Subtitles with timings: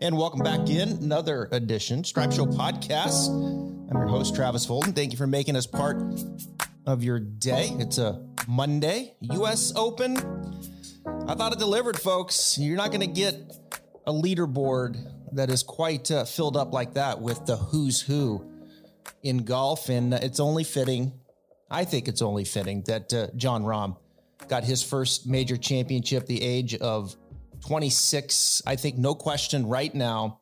[0.00, 3.28] And welcome back in another edition, Stripe Show Podcast.
[3.28, 4.92] I'm your host, Travis Fulton.
[4.92, 6.02] Thank you for making us part
[6.84, 7.68] of your day.
[7.78, 10.16] It's a Monday, US Open.
[11.28, 12.58] I thought it delivered, folks.
[12.58, 13.36] You're not going to get
[14.04, 14.96] a leaderboard
[15.32, 18.50] that is quite uh, filled up like that with the who's who
[19.22, 19.88] in golf.
[19.88, 21.12] And it's only fitting,
[21.70, 23.96] I think it's only fitting that uh, Jon Rahm
[24.48, 27.14] got his first major championship, the age of
[27.66, 28.62] 26.
[28.66, 30.38] I think, no question, right now,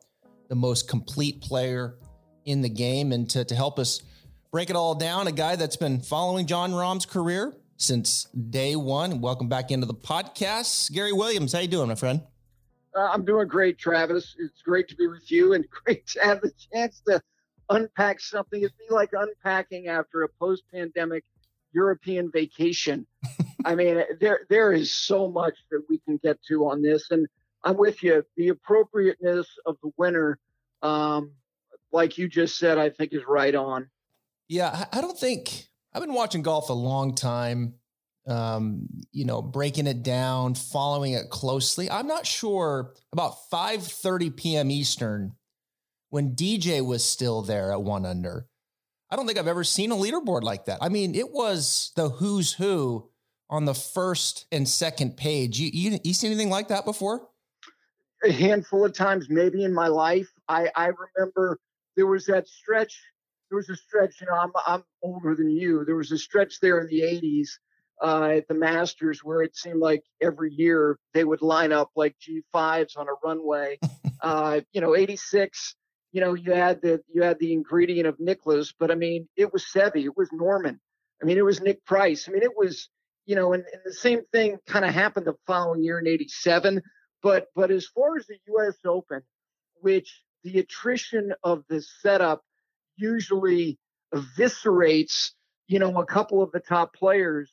[0.49, 1.95] the most complete player
[2.43, 3.13] in the game.
[3.13, 4.01] And to, to help us
[4.51, 9.21] break it all down, a guy that's been following Jon Rahm's career since day one.
[9.21, 10.91] Welcome back into the podcast.
[10.91, 12.21] Gary Williams, how you doing, my friend?
[12.93, 14.35] Uh, I'm doing great, Travis.
[14.37, 17.21] It's great to be with you and great to have the chance to
[17.69, 18.61] unpack something.
[18.61, 21.23] It'd be like unpacking after a post-pandemic
[21.71, 23.07] European vacation.
[23.65, 27.27] I mean, there there is so much that we can get to on this, and
[27.63, 28.23] I'm with you.
[28.37, 30.39] The appropriateness of the winner,
[30.81, 31.31] um,
[31.91, 33.89] like you just said, I think is right on.
[34.49, 37.75] Yeah, I don't think I've been watching golf a long time.
[38.25, 41.91] Um, you know, breaking it down, following it closely.
[41.91, 44.71] I'm not sure about 5:30 p.m.
[44.71, 45.33] Eastern
[46.09, 48.47] when DJ was still there at one under.
[49.09, 50.79] I don't think I've ever seen a leaderboard like that.
[50.81, 53.09] I mean, it was the who's who
[53.49, 55.59] on the first and second page.
[55.59, 57.27] You you, you seen anything like that before?
[58.23, 60.29] A handful of times, maybe in my life.
[60.47, 61.59] I I remember
[61.95, 62.99] there was that stretch.
[63.49, 64.21] There was a stretch.
[64.21, 65.83] You know, I'm I'm older than you.
[65.85, 67.49] There was a stretch there in the '80s
[68.01, 72.15] uh, at the Masters where it seemed like every year they would line up like
[72.19, 73.77] G5s on a runway.
[74.21, 75.75] uh, you know, '86
[76.13, 79.51] you know, you had the you had the ingredient of Nicklaus, but I mean, it
[79.51, 80.79] was Seve, it was Norman.
[81.21, 82.29] I mean, it was Nick Price.
[82.29, 82.89] I mean, it was,
[83.25, 86.81] you know, and, and the same thing kind of happened the following year in '87.
[87.21, 88.77] But but as far as the U.S.
[88.85, 89.21] Open,
[89.81, 92.43] which the attrition of the setup
[92.97, 93.79] usually
[94.13, 95.31] eviscerates,
[95.67, 97.51] you know, a couple of the top players.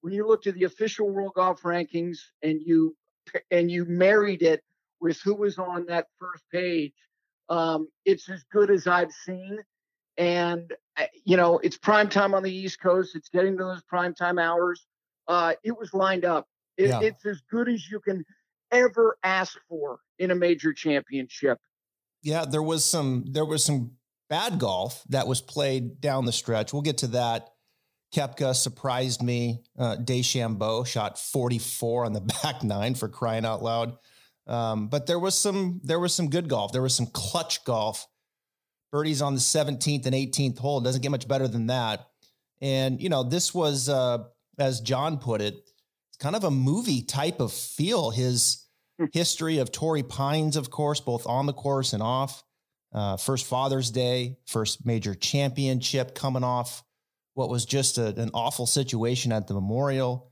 [0.00, 2.96] When you look to the official world golf rankings and you
[3.50, 4.62] and you married it
[5.00, 6.92] with who was on that first page,
[7.48, 9.58] um, it's as good as I've seen.
[10.18, 13.14] And, uh, you know, it's prime time on the East Coast.
[13.14, 14.84] It's getting to those prime time hours.
[15.28, 16.46] Uh, it was lined up.
[16.76, 17.00] It, yeah.
[17.00, 18.24] It's as good as you can
[18.70, 21.58] ever ask for in a major championship.
[22.22, 23.92] Yeah, there was some there was some
[24.28, 26.72] bad golf that was played down the stretch.
[26.72, 27.50] We'll get to that.
[28.14, 29.62] Koepka surprised me.
[29.78, 33.96] Uh, DeChambeau shot 44 on the back nine for crying out loud.
[34.46, 36.72] Um, but there was some there was some good golf.
[36.72, 38.06] There was some clutch golf.
[38.90, 40.78] Birdies on the 17th and 18th hole.
[40.78, 42.08] It doesn't get much better than that.
[42.60, 44.24] And you know, this was uh,
[44.58, 48.10] as Jon put it, it's kind of a movie type of feel.
[48.10, 48.66] His
[48.98, 49.06] hmm.
[49.12, 52.42] history of Torrey Pines, of course, both on the course and off.
[52.92, 56.84] Uh, first Father's Day, first major championship coming off
[57.34, 60.30] what was just a, an awful situation at the Memorial,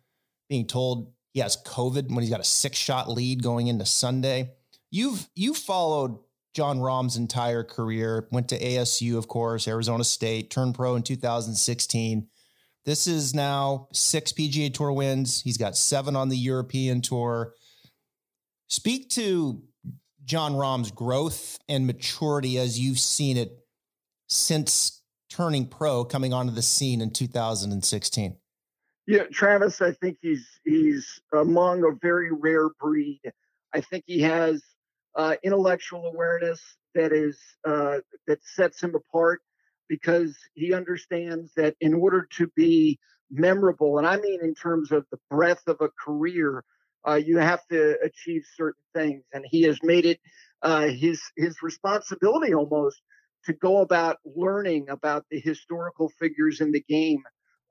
[0.49, 4.51] being told he has COVID when he's got a six shot lead going into Sunday.
[4.91, 6.19] You've you followed
[6.55, 8.29] Jon Rahm's entire career.
[8.33, 12.29] Went to ASU, of course, Arizona State, turned pro in 2016.
[12.85, 15.43] This is now six PGA Tour wins.
[15.43, 17.55] He's got seven on the European Tour.
[18.69, 19.63] Speak to
[20.25, 23.53] Jon Rahm's growth and maturity as you've seen it
[24.29, 28.37] since turning pro, coming onto the scene in 2016.
[29.07, 33.21] Yeah, Travis, I think he's he's among a very rare breed.
[33.75, 34.63] I think he has
[35.17, 36.61] uh, intellectual awareness
[36.95, 39.41] that is uh, that sets him apart
[39.91, 42.99] because he understands that in order to be
[43.31, 46.65] memorable, and I mean in terms of the breadth of a career,
[47.09, 50.21] uh, you have to achieve certain things, and he has made it
[50.63, 53.03] uh, his his responsibility almost
[53.47, 57.25] to go about learning about the historical figures in the game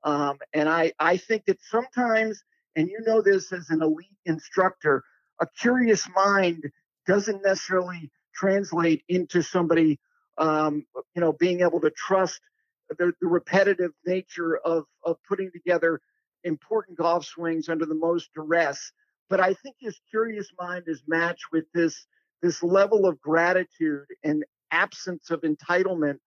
[0.04, 2.42] um, and I, I think that sometimes,
[2.76, 5.04] and you know this as an elite instructor,
[5.40, 6.70] a curious mind
[7.06, 10.00] doesn't necessarily translate into somebody,
[10.40, 10.84] um,
[11.14, 12.40] you know, being able to trust
[12.88, 16.00] the, the repetitive nature of, of putting together
[16.42, 18.92] important golf swings under the most duress.
[19.28, 22.06] But I think his curious mind is matched with this
[22.42, 26.18] this level of gratitude and absence of entitlement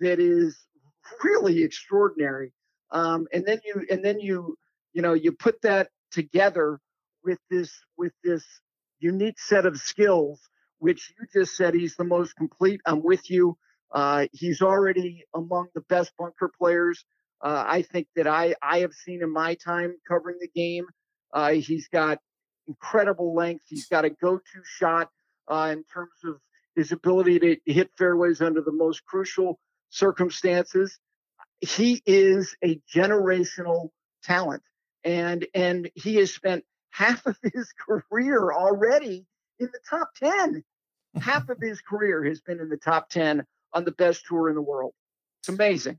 [0.00, 0.58] that is
[1.24, 2.52] really extraordinary.
[2.90, 4.56] Um, and then you and then you
[4.92, 6.78] you know you put that together
[7.24, 8.44] with this with this
[9.00, 10.38] unique set of skills,
[10.82, 12.80] which you just said he's the most complete.
[12.84, 13.56] I'm with you.
[13.94, 17.04] Uh, he's already among the best bunker players.
[17.40, 20.86] Uh, I think that I I have seen in my time covering the game.
[21.32, 22.18] Uh, he's got
[22.66, 23.64] incredible length.
[23.68, 25.08] He's got a go-to shot
[25.46, 26.40] uh, in terms of
[26.74, 30.98] his ability to hit fairways under the most crucial circumstances.
[31.60, 33.90] He is a generational
[34.24, 34.64] talent,
[35.04, 37.72] and and he has spent half of his
[38.10, 39.26] career already
[39.60, 40.64] in the top ten.
[41.20, 44.54] Half of his career has been in the top ten on the best tour in
[44.54, 44.92] the world.
[45.40, 45.98] It's amazing.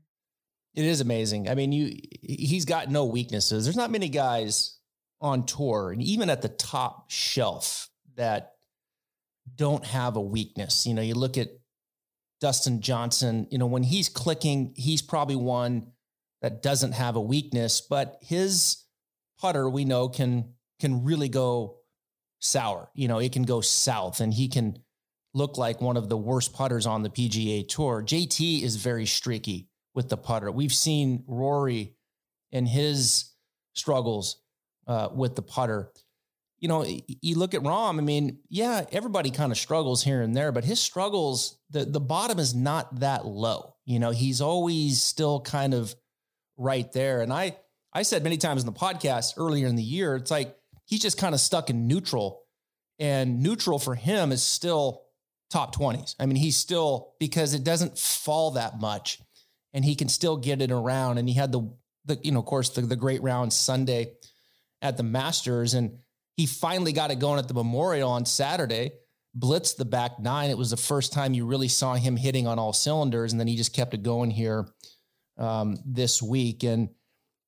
[0.74, 1.48] It is amazing.
[1.48, 3.64] I mean, you he's got no weaknesses.
[3.64, 4.78] There's not many guys
[5.20, 8.52] on tour and even at the top shelf that
[9.56, 10.86] don't have a weakness.
[10.86, 11.48] You know, you look at
[12.40, 15.92] Dustin Johnson, you know, when he's clicking, he's probably one
[16.42, 18.84] that doesn't have a weakness, but his
[19.38, 21.78] putter we know can can really go
[22.40, 22.90] sour.
[22.94, 24.78] You know, it can go south and he can
[25.34, 28.02] look like one of the worst putters on the PGA Tour.
[28.02, 30.50] JT is very streaky with the putter.
[30.50, 31.94] We've seen Rory
[32.52, 33.32] and his
[33.74, 34.40] struggles
[34.86, 35.90] uh, with the putter.
[36.58, 37.98] You know, you look at Rahm.
[37.98, 42.00] I mean, yeah, everybody kind of struggles here and there, but his struggles, the the
[42.00, 43.74] bottom is not that low.
[43.84, 45.94] You know, he's always still kind of
[46.56, 47.20] right there.
[47.20, 47.56] And I
[47.92, 50.56] I said many times in the podcast earlier in the year, it's like
[50.86, 52.44] he's just kind of stuck in neutral,
[52.98, 55.03] and neutral for him is still
[55.54, 56.16] top twenties.
[56.18, 59.20] I mean, he's still because it doesn't fall that much
[59.72, 61.18] and he can still get it around.
[61.18, 61.72] And he had the,
[62.06, 64.14] the you know, of course, the, the great round Sunday
[64.82, 65.74] at the Masters.
[65.74, 65.98] And
[66.36, 68.94] he finally got it going at the Memorial on Saturday,
[69.38, 70.50] blitzed the back nine.
[70.50, 73.32] It was the first time you really saw him hitting on all cylinders.
[73.32, 74.66] And then he just kept it going here
[75.38, 76.64] um, this week.
[76.64, 76.88] And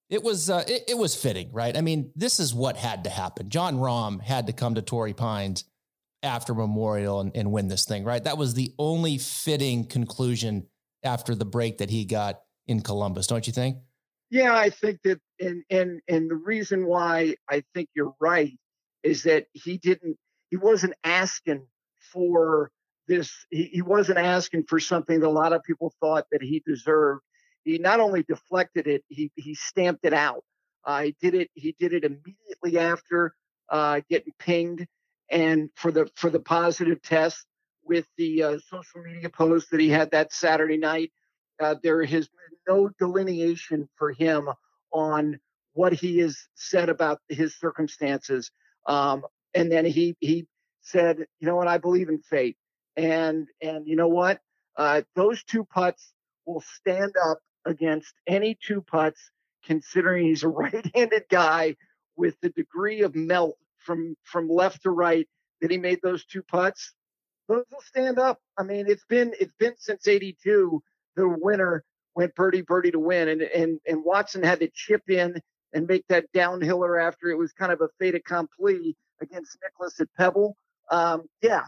[0.08, 1.76] it was uh, it, it was fitting, right?
[1.76, 3.50] I mean, this is what had to happen.
[3.50, 5.64] Jon Rahm had to come to Torrey Pines
[6.22, 8.22] after Memorial and, and win this thing, right?
[8.22, 10.66] That was the only fitting conclusion
[11.02, 13.78] after the break that he got in Columbus, don't you think?
[14.30, 18.58] Yeah, I think that, and and and the reason why I think you're right
[19.04, 20.16] is that he didn't,
[20.50, 21.64] he wasn't asking
[22.12, 22.72] for
[23.06, 23.30] this.
[23.50, 27.22] He, he wasn't asking for something that a lot of people thought that he deserved.
[27.64, 30.42] He not only deflected it, he he stamped it out.
[30.84, 31.50] Uh, he did it.
[31.54, 33.32] He did it immediately after
[33.68, 34.86] uh, getting pinged,
[35.30, 37.46] and for the for the positive test
[37.84, 41.12] with the uh, social media post that he had that Saturday night.
[41.60, 44.48] Uh, there has been no delineation for him
[44.92, 45.38] on
[45.72, 48.50] what he has said about his circumstances.
[48.86, 49.24] Um,
[49.54, 50.46] and then he he
[50.80, 52.56] said, you know what, I believe in fate.
[52.96, 54.40] And and you know what,
[54.76, 56.12] uh, those two putts
[56.44, 59.30] will stand up against any two putts,
[59.64, 61.76] considering he's a right-handed guy
[62.16, 65.26] with the degree of melt from from left to right
[65.62, 66.92] that he made those two putts
[67.48, 68.40] those will stand up.
[68.58, 70.82] I mean, it's been it's been since '82.
[71.16, 71.84] The winner
[72.14, 75.40] went birdie birdie to win, and and and Watson had to chip in
[75.72, 80.08] and make that downhiller after it was kind of a fait accompli against Nicklaus at
[80.16, 80.56] Pebble.
[80.90, 81.64] Um, yeah,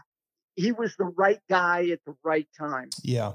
[0.55, 2.89] he was the right guy at the right time.
[3.03, 3.33] Yeah,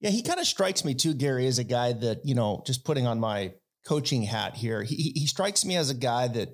[0.00, 2.84] yeah, he kind of strikes me too, Gary, as a guy that you know, just
[2.84, 3.54] putting on my
[3.86, 4.82] coaching hat here.
[4.82, 6.50] He he strikes me as a guy that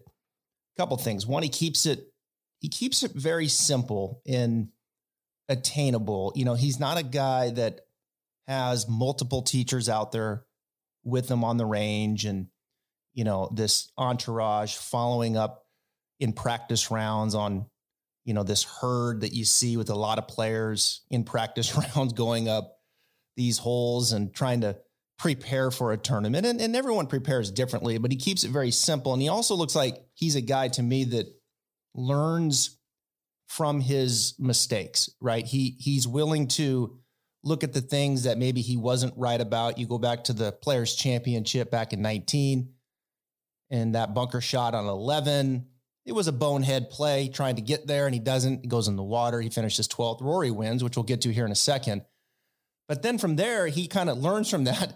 [0.79, 1.27] couple things.
[1.27, 2.13] One, he keeps it
[2.61, 4.69] he keeps it very simple and
[5.49, 6.33] attainable.
[6.35, 7.83] You know, he's not a guy that
[8.47, 10.45] has multiple teachers out there
[11.05, 12.49] with him on the range and,
[13.15, 15.67] you know, this entourage following up
[16.19, 17.67] in practice rounds on,
[18.25, 22.12] you know, this herd that you see with a lot of players in practice rounds
[22.12, 22.79] going up
[23.37, 24.76] these holes and trying to
[25.19, 26.47] prepare for a tournament.
[26.47, 29.13] And, and everyone prepares differently, but he keeps it very simple.
[29.13, 31.27] And he also looks like he's a guy to me that
[31.95, 32.79] learns
[33.49, 35.45] from his mistakes, right?
[35.45, 36.99] He he's willing to
[37.43, 39.79] look at the things that maybe he wasn't right about.
[39.79, 42.75] You go back to the Players Championship back in 19
[43.71, 45.67] and that bunker shot on 11.
[46.05, 48.63] It was a bonehead play trying to get there and he doesn't.
[48.63, 49.41] He goes in the water.
[49.41, 50.21] He finishes 12th.
[50.21, 52.03] Rory wins, which we'll get to here in a second.
[52.87, 54.95] But then from there, he kind of learns from that.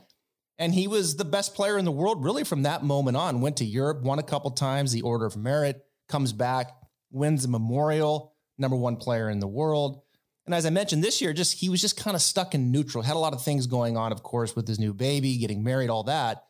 [0.59, 3.41] And he was the best player in the world really from that moment on.
[3.41, 6.73] Went to Europe, won a couple times, the Order of Merit, comes back,
[7.11, 10.03] wins a memorial number one player in the world.
[10.47, 13.03] And as I mentioned this year, just he was just kind of stuck in neutral.
[13.03, 15.91] Had a lot of things going on, of course, with his new baby, getting married,
[15.91, 16.45] all that.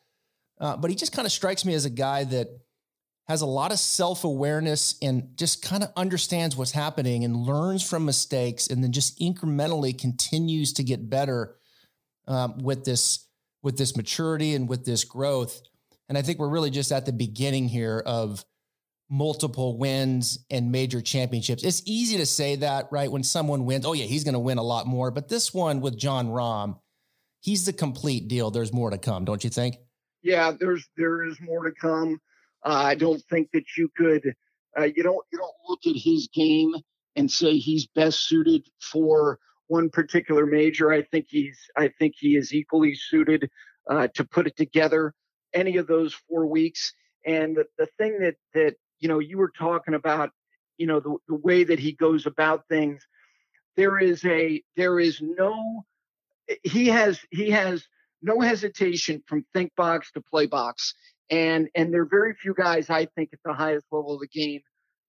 [0.61, 2.49] Uh, but he just kind of strikes me as a guy that
[3.28, 7.88] has a lot of self awareness and just kind of understands what's happening and learns
[7.88, 11.56] from mistakes, and then just incrementally continues to get better
[12.26, 13.26] um, with this
[13.62, 15.61] with this maturity and with this growth.
[16.09, 18.45] And I think we're really just at the beginning here of
[19.09, 21.62] multiple wins and major championships.
[21.62, 23.11] It's easy to say that, right?
[23.11, 25.11] When someone wins, oh yeah, he's going to win a lot more.
[25.11, 26.78] But this one with Jon Rahm,
[27.40, 28.50] he's the complete deal.
[28.50, 29.76] There's more to come, don't you think?
[30.23, 32.21] Yeah, there's there is more to come.
[32.64, 34.35] Uh, I don't think that you could.
[34.78, 36.75] Uh, you don't you don't look at his game
[37.16, 39.38] and say he's best suited for
[39.73, 40.93] one particular major.
[40.93, 43.49] I think he's I think he is equally suited
[43.88, 45.14] uh, to put it together
[45.55, 46.93] any of those four weeks.
[47.25, 50.29] And the, the thing that that you know you were talking about,
[50.76, 53.00] you know the, the way that he goes about things,
[53.75, 55.87] there is a there is no
[56.62, 57.83] he has he has
[58.21, 60.93] no hesitation from think box to play box.
[61.31, 64.29] And and there are very few guys I think at the highest level of the
[64.29, 64.61] game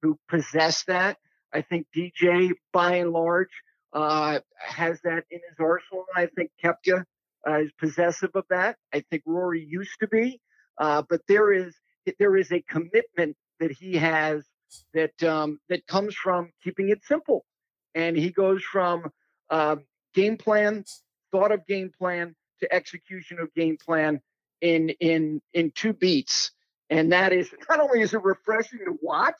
[0.02, 1.18] who possess that.
[1.54, 3.52] I think DJ, by and large,
[3.94, 6.06] uh, has that in his arsenal.
[6.16, 7.04] I think Koepka
[7.48, 8.78] uh, is possessive of that.
[8.94, 10.40] I think Rory used to be,
[10.78, 11.76] uh, but there is
[12.20, 14.46] there is a commitment that he has
[14.94, 17.46] that um, that comes from keeping it simple,
[17.94, 19.12] and he goes from
[19.50, 20.84] um, game plan,
[21.32, 24.22] thought of game plan to execution of game plan
[24.62, 26.52] in in in two beats,
[26.90, 29.36] and that is not only is it refreshing to watch,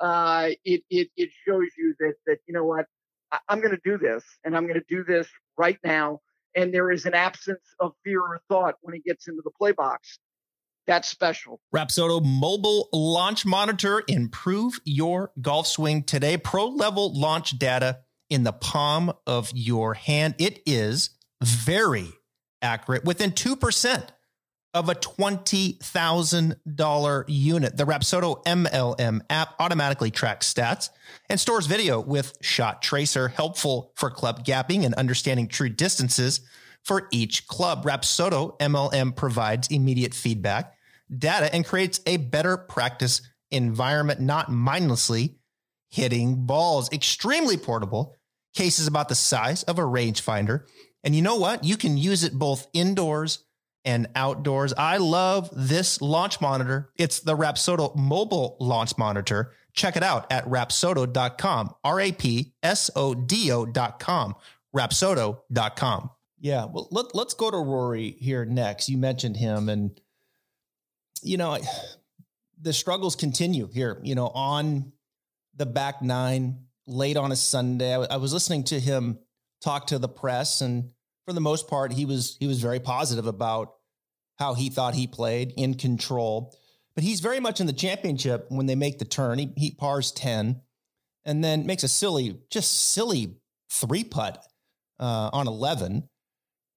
[0.00, 2.86] uh, it, it it shows you that that you know what
[3.32, 6.20] I, I'm going to do this, and I'm going to do this right now.
[6.56, 9.72] And there is an absence of fear or thought when he gets into the play
[9.72, 10.18] box.
[10.86, 11.60] That's special.
[11.74, 14.02] Rapsodo mobile launch monitor.
[14.08, 16.38] Improve your golf swing today.
[16.38, 17.98] Pro level launch data
[18.30, 20.34] in the palm of your hand.
[20.38, 21.10] It is
[21.42, 22.08] very
[22.62, 24.08] accurate within 2%
[24.74, 27.76] of a $20,000 unit.
[27.76, 30.90] The Rapsodo MLM app automatically tracks stats
[31.28, 36.40] and stores video with Shot Tracer, helpful for club gapping and understanding true distances
[36.84, 37.84] for each club.
[37.84, 40.74] Rapsodo MLM provides immediate feedback,
[41.16, 45.38] data, and creates a better practice environment, not mindlessly
[45.90, 46.92] hitting balls.
[46.92, 48.14] Extremely portable,
[48.54, 50.64] cases about the size of a rangefinder.
[51.02, 51.64] And you know what?
[51.64, 53.44] You can use it both indoors
[53.84, 54.72] and outdoors.
[54.76, 56.90] I love this launch monitor.
[56.96, 59.52] It's the Rapsodo mobile launch monitor.
[59.72, 64.34] Check it out at rapsodo.com, R A P S O D O.com,
[64.74, 66.10] rapsodo.com.
[66.40, 68.88] Yeah, well, let, let's go to Rory here next.
[68.88, 70.00] You mentioned him, and,
[71.22, 71.58] you know,
[72.60, 74.92] the struggles continue here, you know, on
[75.56, 77.94] the back nine late on a Sunday.
[77.94, 79.18] I, I was listening to him
[79.62, 80.90] talk to the press, and
[81.28, 83.74] for the most part, he was he was very positive about
[84.38, 86.56] how he thought he played in control.
[86.94, 89.38] But he's very much in the championship when they make the turn.
[89.38, 90.62] He, he pars 10
[91.26, 93.36] and then makes a silly, just silly
[93.70, 94.42] three putt
[94.98, 96.08] uh, on 11.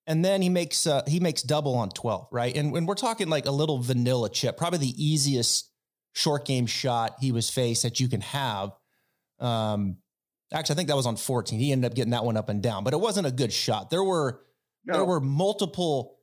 [0.05, 2.53] And then he makes uh, he makes double on 12, right?
[2.53, 5.71] And when we're talking like a little vanilla chip, probably the easiest
[6.13, 8.71] short game shot he was faced that you can have.
[9.39, 9.95] Um,
[10.53, 11.59] actually, I think that was on 14.
[11.59, 13.89] He ended up getting that one up and down, but it wasn't a good shot.
[13.89, 14.41] There were
[14.85, 14.93] no.
[14.93, 16.17] there were multiple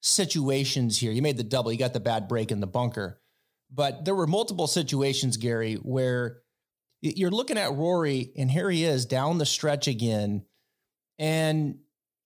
[0.00, 1.12] situations here.
[1.12, 3.20] You made the double, you got the bad break in the bunker.
[3.70, 6.38] But there were multiple situations, Gary, where
[7.00, 10.44] you're looking at Rory and here he is down the stretch again.
[11.18, 11.78] And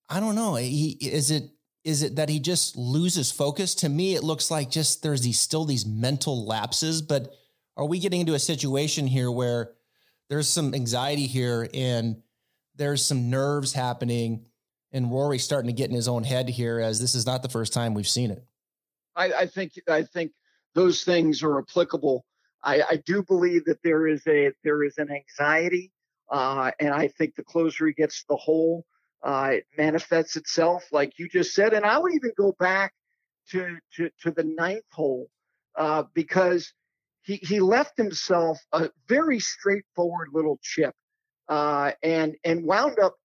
[0.09, 1.51] I don't know, he, is it
[1.85, 3.75] is it that he just loses focus?
[3.77, 7.35] To me, it looks like just there's these still these mental lapses, but
[7.77, 9.73] are we getting into a situation here where
[10.33, 12.23] there's some anxiety here and
[12.77, 14.47] there's some nerves happening
[14.91, 17.51] and Rory starting to get in his own head here, as this is not the
[17.51, 18.43] first time we've seen it.
[19.15, 20.33] I, I think I think
[20.75, 22.25] those things are applicable.
[22.65, 25.93] I, I, do believe that there is a there is an anxiety,
[26.31, 28.87] uh, and I think the closer he gets to the hole,
[29.23, 31.75] uh, it manifests itself, like you just said.
[31.75, 32.95] And I would even go back
[33.51, 35.29] to to, to the ninth hole
[35.77, 36.73] uh, because
[37.23, 40.95] he he left himself a very straightforward little chip,
[41.49, 43.17] uh, and and wound up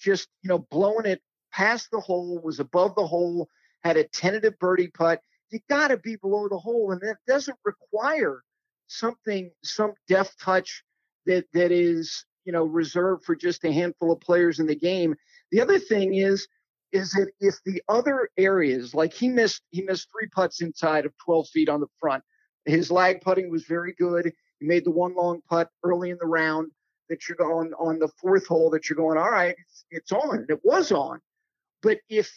[0.00, 3.48] just you know blowing it past the hole, was above the hole,
[3.82, 5.20] had a tentative birdie putt.
[5.50, 8.42] You got to be below the hole, and that doesn't require
[8.88, 10.82] something, some deft touch
[11.26, 15.14] that that is you know reserved for just a handful of players in the game.
[15.52, 16.48] The other thing is
[16.92, 21.12] is that if the other areas, like he missed, he missed three putts inside of
[21.24, 22.22] 12 feet on the front.
[22.66, 24.32] His lag putting was very good.
[24.60, 26.70] He made the one long putt early in the round
[27.08, 30.46] that you're going on the fourth hole that you're going, all right, it's, it's on.
[30.48, 31.20] It was on.
[31.82, 32.30] But if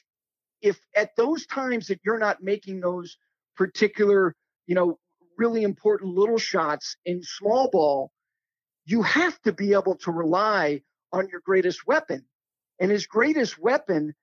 [0.62, 3.18] if at those times that you're not making those
[3.56, 4.98] particular, you know,
[5.38, 8.12] really important little shots in small ball,
[8.86, 10.82] you have to be able to rely
[11.14, 12.26] on your greatest weapon.
[12.80, 14.14] And his greatest weapon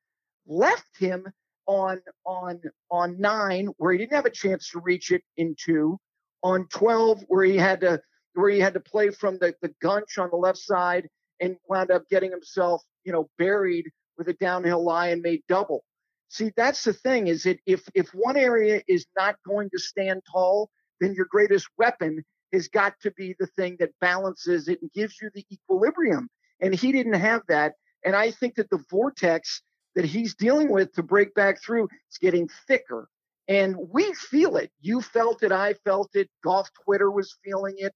[0.46, 1.26] left him
[1.66, 5.98] on on on nine where he didn't have a chance to reach it in two,
[6.42, 8.00] on 12 where he had to
[8.34, 11.08] where he had to play from the, the gunch on the left side
[11.40, 15.84] and wound up getting himself, you know, buried with a downhill lie and made double.
[16.28, 20.22] See, that's the thing is that if if one area is not going to stand
[20.30, 24.90] tall, then your greatest weapon has got to be the thing that balances it and
[24.92, 26.28] gives you the equilibrium.
[26.60, 27.74] And he didn't have that.
[28.04, 29.62] And I think that the vortex
[29.94, 33.08] that he's dealing with to break back through is getting thicker.
[33.46, 34.70] And we feel it.
[34.80, 35.52] You felt it.
[35.52, 36.30] I felt it.
[36.42, 37.92] Golf Twitter was feeling it.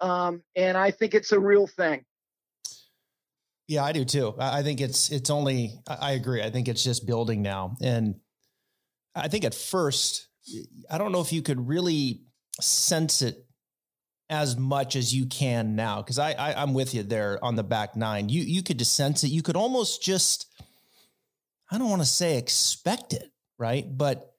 [0.00, 2.04] Um, and I think it's a real thing.
[3.66, 4.34] Yeah, I do too.
[4.38, 5.74] I think it's it's only.
[5.86, 6.42] I agree.
[6.42, 8.14] I think it's just building now, and
[9.14, 10.28] I think at first,
[10.90, 12.22] I don't know if you could really
[12.62, 13.44] sense it
[14.30, 17.62] as much as you can now because I, I am with you there on the
[17.62, 18.30] back nine.
[18.30, 19.28] You you could just sense it.
[19.28, 20.47] You could almost just
[21.70, 23.84] I don't want to say expect it, right?
[23.88, 24.34] But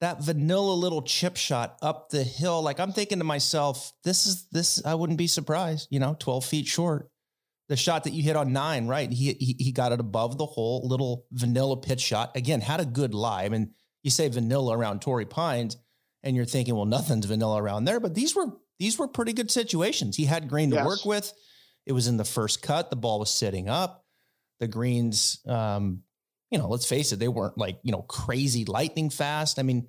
[0.00, 4.46] that vanilla little chip shot up the hill, like I'm thinking to myself, this is
[4.52, 4.84] this.
[4.84, 5.88] I wouldn't be surprised.
[5.90, 7.10] You know, 12 feet short.
[7.68, 9.10] The shot that you hit on nine, right?
[9.10, 12.36] He he, he got it above the hole, little vanilla pitch shot.
[12.36, 13.44] Again, had a good lie.
[13.44, 15.76] I mean, you say vanilla around Torrey Pines,
[16.22, 18.00] and you're thinking, well, nothing's vanilla around there.
[18.00, 18.46] But these were
[18.78, 20.16] these were pretty good situations.
[20.16, 20.86] He had green to yes.
[20.86, 21.32] work with.
[21.86, 22.90] It was in the first cut.
[22.90, 24.04] The ball was sitting up.
[24.60, 26.02] The greens, um,
[26.50, 29.58] you know, let's face it, they weren't like, you know, crazy lightning fast.
[29.58, 29.88] I mean,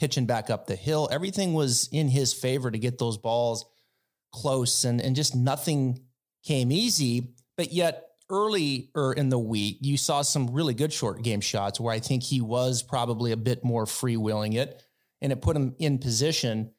[0.00, 3.64] pitching back up the hill, everything was in his favor to get those balls
[4.32, 6.00] close and, and just nothing
[6.44, 7.34] came easy.
[7.56, 11.94] But yet, earlier in the week, you saw some really good short game shots where
[11.94, 14.82] I think he was probably a bit more freewheeling it
[15.20, 16.72] and it put him in position.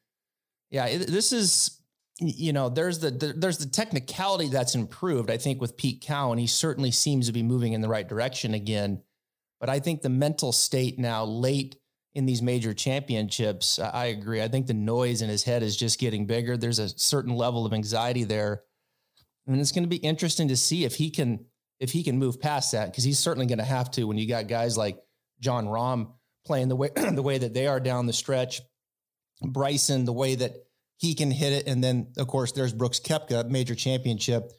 [0.70, 1.80] Yeah, this is
[2.18, 6.38] you know there's the, the, there's the technicality that's improved i think with pete cowen
[6.38, 9.02] he certainly seems to be moving in the right direction again
[9.60, 11.76] but I think the mental state now, late
[12.14, 14.42] in these major championships, I agree.
[14.42, 16.56] I think the noise in his head is just getting bigger.
[16.56, 18.62] There's a certain level of anxiety there.
[19.46, 21.44] And it's going to be interesting to see if he can
[21.78, 24.26] if he can move past that because he's certainly going to have to when you
[24.26, 24.98] got guys like
[25.40, 26.12] Jon Rahm
[26.46, 28.62] playing the way the way that they are down the stretch,
[29.42, 30.52] Bryson the way that
[30.96, 34.50] he can hit it, and then of course there's Brooks Koepka major championship,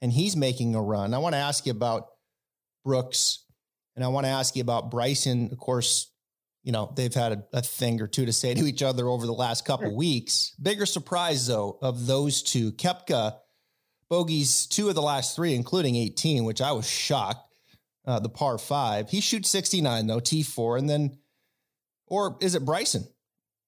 [0.00, 1.12] and he's making a run.
[1.12, 2.06] I want to ask you about
[2.84, 3.44] Brooks
[3.96, 5.50] and I want to ask you about Bryson.
[5.52, 6.10] Of course,
[6.62, 9.26] you know, they've had a, a thing or two to say to each other over
[9.26, 9.96] the last couple sure.
[9.96, 10.54] weeks.
[10.60, 12.72] Bigger surprise, though, of those two.
[12.72, 13.36] Koepka,
[14.08, 17.48] bogeys two of the last three, including 18, which I was shocked.
[18.04, 19.08] Uh, the par five.
[19.10, 20.76] He shoots 69, though, T4.
[20.76, 21.18] And then,
[22.08, 23.06] or is it Bryson?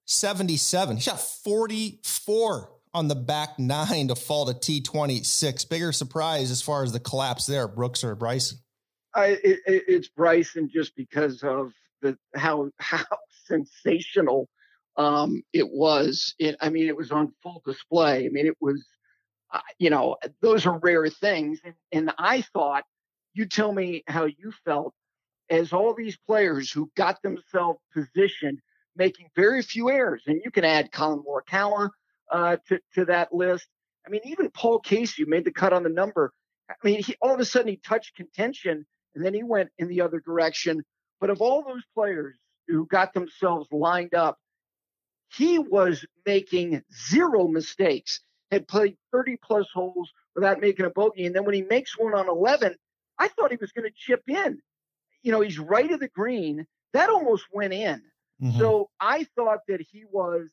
[0.07, 0.97] 77.
[0.97, 5.69] He shot 44 on the back nine to fall to T26.
[5.69, 8.59] Bigger surprise as far as the collapse there, Brooks or Bryson?
[9.15, 11.73] I, it, it's Bryson just because of
[12.03, 13.05] the how how
[13.47, 14.49] sensational
[14.97, 16.35] um, it was.
[16.39, 18.27] It, I mean, it was on full display.
[18.27, 18.85] I mean, it was,
[19.53, 21.61] uh, you know, those are rare things.
[21.65, 22.85] And, and I thought,
[23.35, 24.95] you tell me how you felt
[25.51, 28.61] as all these players who got themselves positioned,
[28.97, 31.91] making very few errors, and you can add Collin Morikawa
[32.31, 33.67] uh, to to that list.
[34.07, 36.33] I mean, even Paul Casey made the cut on the number.
[36.71, 39.89] I mean, he all of a sudden he touched contention and then he went in
[39.89, 40.83] the other direction.
[41.21, 42.37] But of all those players
[42.69, 44.39] who got themselves lined up,
[45.37, 51.27] he was making zero mistakes, had played 30 plus holes without making a bogey.
[51.27, 52.75] And then when he makes one on 11,
[53.19, 54.61] I thought he was going to chip in.
[55.23, 56.67] You know, he's right of the green.
[56.93, 58.03] That almost went in.
[58.43, 58.59] Mm-hmm.
[58.59, 60.49] So I thought that he was,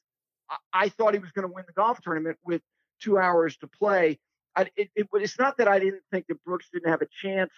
[0.74, 2.62] I thought he was going to win the golf tournament with
[3.02, 4.20] two hours to play.
[4.56, 7.52] I, it, it, it's not that I didn't think that Brooks didn't have a chance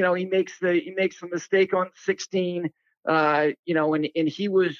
[0.00, 2.70] you know, he makes the he makes a mistake on 16.
[3.06, 4.78] Uh, you know, and and he was,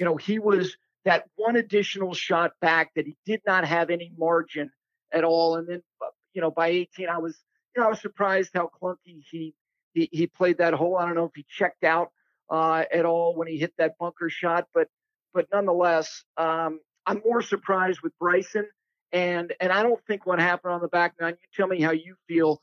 [0.00, 4.10] you know, he was that one additional shot back that he did not have any
[4.16, 4.70] margin
[5.12, 5.56] at all.
[5.56, 7.38] And then, uh, you know, by 18, I was,
[7.76, 9.54] you know, I was surprised how clunky he
[9.92, 10.96] he, he played that hole.
[10.96, 12.08] I don't know if he checked out
[12.48, 14.88] uh, at all when he hit that bunker shot, but
[15.34, 18.66] but nonetheless, um, I'm more surprised with Bryson.
[19.12, 21.36] And and I don't think what happened on the back nine.
[21.42, 22.62] You tell me how you feel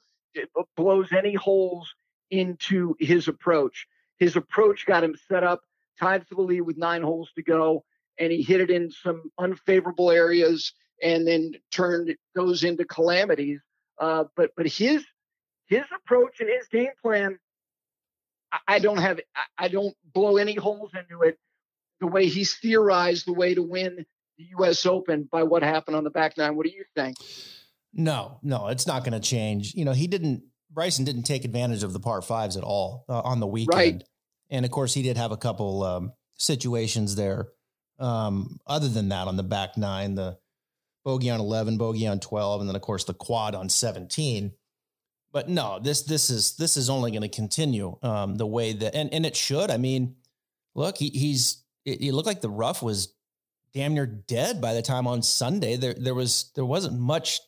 [0.75, 1.93] blows any holes
[2.31, 3.87] into his approach.
[4.17, 5.61] His approach got him set up,
[5.99, 7.83] tied for the lead with nine holes to go,
[8.19, 13.61] and he hit it in some unfavorable areas, and then turned goes into calamities.
[13.97, 15.05] Uh, but but his
[15.67, 17.39] his approach and his game plan,
[18.51, 21.37] I, I don't have I, I don't blow any holes into it.
[22.01, 24.05] The way he's theorized the way to win
[24.37, 24.85] the U.S.
[24.85, 26.55] Open by what happened on the back nine.
[26.55, 27.17] What do you think?
[27.93, 29.73] No, no, it's not going to change.
[29.73, 30.43] You know, he didn't.
[30.71, 34.03] Bryson didn't take advantage of the par fives at all uh, on the weekend, right.
[34.51, 37.47] and of course, he did have a couple um, situations there.
[37.97, 40.37] Um, other than that, on the back nine, the
[41.03, 44.53] bogey on eleven, bogey on twelve, and then of course the quad on seventeen.
[45.31, 48.95] But no, this this is this is only going to continue um, the way that,
[48.95, 49.71] and and it should.
[49.71, 50.15] I mean,
[50.75, 53.13] look, he, he's it, it looked like the rough was
[53.73, 55.75] damn near dead by the time on Sunday.
[55.75, 57.41] There there was there wasn't much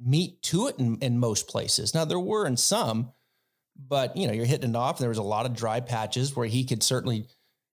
[0.00, 1.94] meat to it in, in most places.
[1.94, 3.12] Now there were in some,
[3.76, 4.98] but you know, you're hitting it off.
[4.98, 7.26] There was a lot of dry patches where he could certainly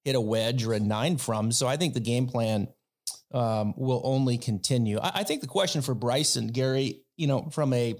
[0.04, 1.52] hit a wedge or a nine from.
[1.52, 2.68] So I think the game plan
[3.34, 5.00] um, will only continue.
[5.00, 7.96] I, I think the question for Bryson, Gary, you know, from a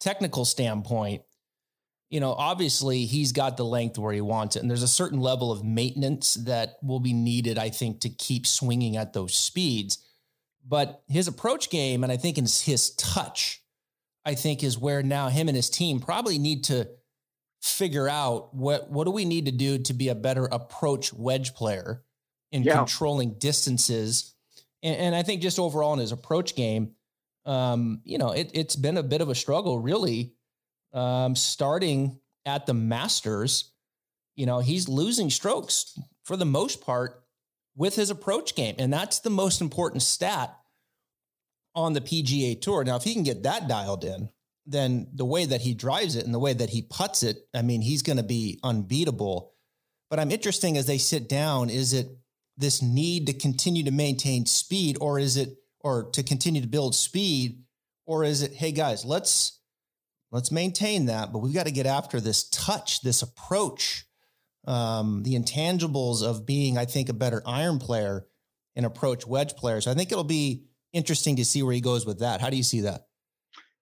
[0.00, 1.22] technical standpoint,
[2.10, 4.60] you know, obviously he's got the length where he wants it.
[4.60, 8.46] And there's a certain level of maintenance that will be needed, I think, to keep
[8.46, 9.98] swinging at those speeds.
[10.66, 13.63] But his approach game, and I think his, his touch,
[14.24, 16.88] I think is where now him and his team probably need to
[17.62, 21.54] figure out what what do we need to do to be a better approach wedge
[21.54, 22.02] player
[22.52, 22.76] in yeah.
[22.76, 24.34] controlling distances.
[24.82, 26.92] And, and, I think just overall in his approach game,
[27.46, 30.34] um, you know, it, it's been a bit of a struggle, really,
[30.92, 33.72] um, starting at the Masters.
[34.36, 37.24] You know, he's losing strokes for the most part
[37.76, 38.76] with his approach game.
[38.78, 40.56] And that's the most important stat
[41.74, 42.84] on the PGA Tour.
[42.84, 44.28] Now, if he can get that dialed in,
[44.66, 47.62] then the way that he drives it and the way that he puts it, I
[47.62, 49.52] mean, he's going to be unbeatable.
[50.08, 52.08] But I'm interesting as they sit down, is it
[52.56, 56.94] this need to continue to maintain speed or is it or to continue to build
[56.94, 57.64] speed
[58.06, 59.60] or is it hey guys, let's
[60.30, 64.06] let's maintain that, but we've got to get after this touch, this approach,
[64.66, 68.26] um, the intangibles of being I think a better iron player
[68.76, 69.80] and approach wedge player.
[69.80, 72.40] So I think it'll be interesting to see where he goes with that.
[72.40, 73.06] How do you see that?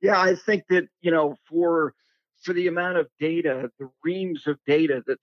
[0.01, 1.95] Yeah, I think that you know for
[2.43, 5.19] for the amount of data, the reams of data that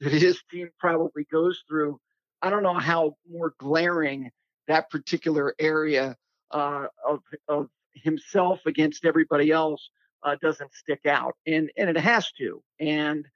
[0.00, 2.00] that his team probably goes through,
[2.42, 4.30] I don't know how more glaring
[4.66, 6.16] that particular area
[6.50, 9.88] uh, of of himself against everybody else
[10.24, 13.26] uh, doesn't stick out, and and it has to, and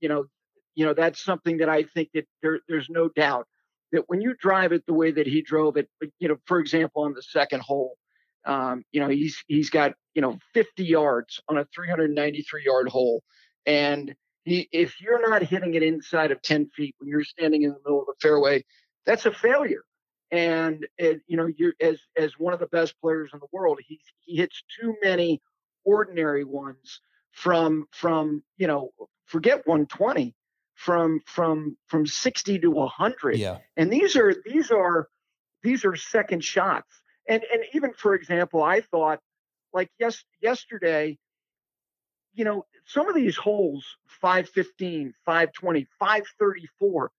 [0.00, 0.26] you know,
[0.74, 3.48] you know that's something that I think that there, there's no doubt
[3.92, 7.02] that when you drive it the way that he drove it, you know, for example,
[7.02, 7.96] on the second hole,
[8.44, 13.22] um, you know, he's he's got you know 50 yards on a 393 yard hole,
[13.66, 17.70] and he, if you're not hitting it inside of 10 feet when you're standing in
[17.70, 18.62] the middle of the fairway,
[19.06, 19.82] that's a failure.
[20.30, 23.78] And it, you know, you're as as one of the best players in the world,
[23.86, 25.40] he he hits too many
[25.84, 27.00] ordinary ones
[27.32, 28.90] from from you know
[29.26, 30.34] forget 120
[30.84, 33.58] from from from 60 to 100 yeah.
[33.76, 35.08] And these are these are
[35.62, 36.90] these are second shots.
[37.26, 39.20] And and even for example i thought
[39.72, 41.16] like yes yesterday
[42.34, 43.82] you know some of these holes
[44.20, 47.10] 515 520 534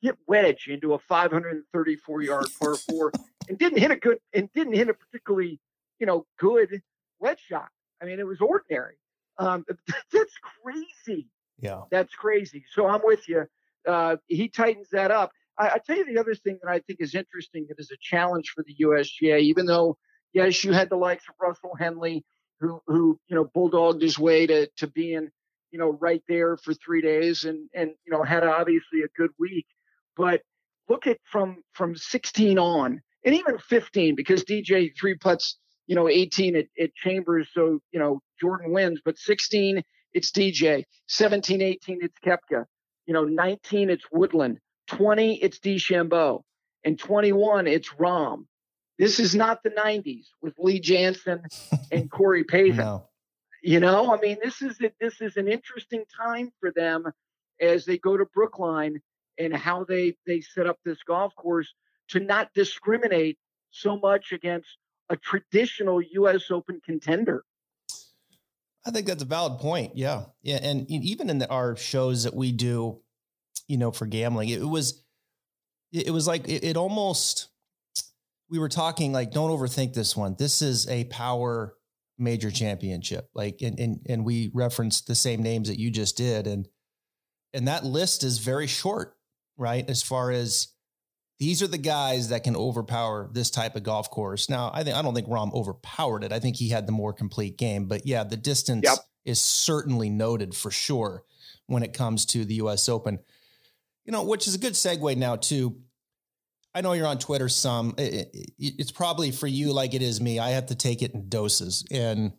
[0.00, 3.10] hit wedge into a 534 yard par four
[3.48, 5.58] and didn't hit a good and didn't hit a particularly
[5.98, 6.82] you know good
[7.18, 7.68] wedge shot.
[8.00, 8.94] I mean it was ordinary.
[9.38, 9.64] Um,
[10.12, 11.26] that's crazy
[11.60, 11.82] yeah.
[11.90, 12.64] That's crazy.
[12.72, 13.44] So I'm with you.
[13.86, 15.30] Uh, he tightens that up.
[15.58, 17.96] I, I tell you the other thing that I think is interesting that is a
[18.00, 19.96] challenge for the USGA, even though,
[20.32, 22.24] yes, you had the likes of Russell Henley,
[22.60, 25.28] who, who you know, bulldogged his way to, to being,
[25.70, 29.30] you know, right there for three days and, and, you know, had obviously a good
[29.38, 29.66] week.
[30.16, 30.42] But
[30.88, 36.08] look at from, from 16 on and even 15, because DJ three putts, you know,
[36.08, 37.48] 18 at, at Chambers.
[37.52, 40.84] So, you know, Jordan wins, but 16 it's DJ.
[41.08, 42.64] 17, 18, it's Koepka.
[43.06, 44.58] You know, 19, it's Woodland.
[44.88, 46.42] 20, it's DeChambeau.
[46.84, 48.44] And 21, it's Rahm.
[48.98, 51.42] This is not the 90s with Lee Janzen
[51.92, 52.76] and Corey Pavin.
[52.76, 53.08] no.
[53.62, 57.04] You know, I mean, this is a, this is an interesting time for them
[57.60, 59.00] as they go to Brookline
[59.36, 61.74] and how they they set up this golf course
[62.10, 63.36] to not discriminate
[63.70, 64.68] so much against
[65.10, 66.50] a traditional U.S.
[66.50, 67.44] Open contender.
[68.88, 69.92] I think that's a valid point.
[69.96, 70.24] Yeah.
[70.42, 70.60] Yeah.
[70.62, 73.02] And even in the, our shows that we do,
[73.66, 75.04] you know, for gambling, it was,
[75.92, 77.48] it was like, it, it almost,
[78.48, 80.36] we were talking like, don't overthink this one.
[80.38, 81.74] This is a power
[82.16, 83.28] major championship.
[83.34, 86.46] Like, and, and, and we referenced the same names that you just did.
[86.46, 86.66] And,
[87.52, 89.16] and that list is very short,
[89.58, 89.88] right?
[89.88, 90.68] As far as,
[91.38, 94.50] these are the guys that can overpower this type of golf course.
[94.50, 96.32] Now, I think I don't think Rahm overpowered it.
[96.32, 97.86] I think he had the more complete game.
[97.86, 98.98] But yeah, the distance yep.
[99.24, 101.22] is certainly noted for sure
[101.66, 103.20] when it comes to the US Open.
[104.04, 105.80] You know, which is a good segue now to
[106.74, 107.94] I know you're on Twitter some.
[107.98, 110.38] It, it, it's probably for you like it is me.
[110.38, 111.84] I have to take it in doses.
[111.90, 112.32] And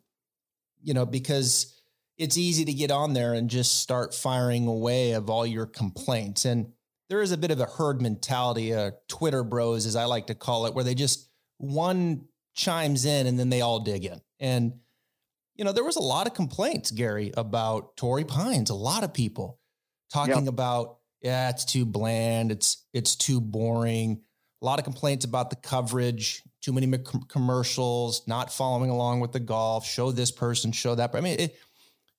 [0.81, 1.79] you know, because
[2.17, 6.45] it's easy to get on there and just start firing away of all your complaints.
[6.45, 6.73] And
[7.09, 10.35] there is a bit of a herd mentality, a Twitter bros, as I like to
[10.35, 14.21] call it, where they just one chimes in and then they all dig in.
[14.39, 14.73] And,
[15.55, 19.13] you know, there was a lot of complaints, Gary, about Torrey Pines, a lot of
[19.13, 19.59] people
[20.11, 20.47] talking yep.
[20.47, 22.51] about, yeah, it's too bland.
[22.51, 24.21] It's, it's too boring.
[24.61, 29.39] a lot of complaints about the coverage, too many commercials, not following along with the
[29.39, 31.15] golf, show this person, show that.
[31.15, 31.59] I mean, it,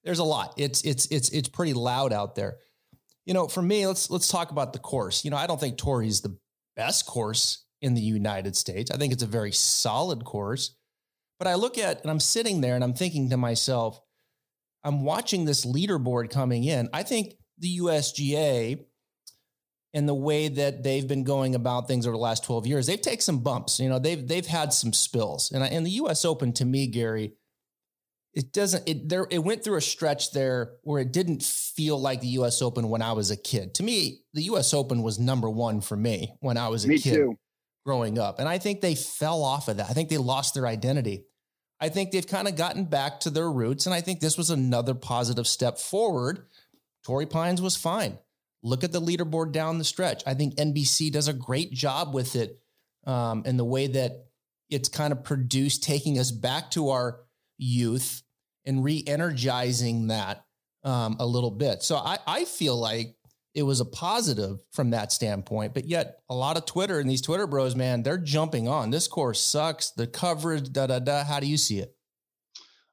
[0.04, 0.54] there's a lot.
[0.56, 2.56] It's it's it's it's pretty loud out there.
[3.30, 5.24] You know, for me, let's let's talk about the course.
[5.24, 6.36] You know, I don't think Torrey's the
[6.74, 8.90] best course in the United States.
[8.90, 10.74] I think it's a very solid course.
[11.38, 14.00] But I look at and I'm sitting there and I'm thinking to myself,
[14.82, 16.88] I'm watching this leaderboard coming in.
[16.92, 18.84] I think the USGA
[19.94, 23.00] and the way that they've been going about things over the last 12 years, they've
[23.00, 23.78] taken some bumps.
[23.78, 25.52] You know, they've they've had some spills.
[25.52, 27.34] And, I, and the US Open to me, Gary,
[28.32, 32.20] it doesn't it there it went through a stretch there where it didn't feel like
[32.20, 33.74] the US Open when I was a kid.
[33.74, 36.98] To me, the US Open was number 1 for me when I was a me
[36.98, 37.38] kid too.
[37.84, 38.38] growing up.
[38.38, 39.90] And I think they fell off of that.
[39.90, 41.24] I think they lost their identity.
[41.80, 44.50] I think they've kind of gotten back to their roots and I think this was
[44.50, 46.46] another positive step forward.
[47.04, 48.18] Torrey Pines was fine.
[48.62, 50.22] Look at the leaderboard down the stretch.
[50.26, 52.60] I think NBC does a great job with it
[53.06, 54.26] um, in the way that
[54.68, 57.20] it's kind of produced, taking us back to our
[57.60, 58.22] youth
[58.64, 60.44] and re-energizing that
[60.84, 61.82] um, a little bit.
[61.82, 63.16] So I, I feel like
[63.54, 65.74] it was a positive from that standpoint.
[65.74, 68.90] But yet, a lot of Twitter and these Twitter bros, man, they're jumping on.
[68.90, 69.90] This course sucks.
[69.90, 71.24] The coverage, da da da.
[71.24, 71.94] How do you see it?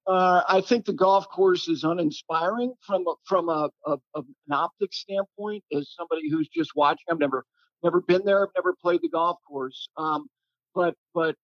[0.07, 4.53] Uh, I think the golf course is uninspiring from a, from a, a, a, an
[4.53, 5.63] optic standpoint.
[5.75, 7.43] As somebody who's just watching, I've never
[7.83, 8.43] never been there.
[8.43, 9.89] I've never played the golf course.
[9.97, 10.27] Um,
[10.73, 11.35] but but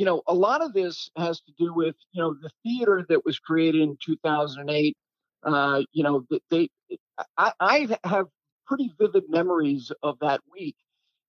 [0.00, 3.26] you know, a lot of this has to do with you know the theater that
[3.26, 4.96] was created in 2008.
[5.42, 6.70] Uh, you know, they
[7.36, 8.28] I, I have
[8.66, 10.76] pretty vivid memories of that week.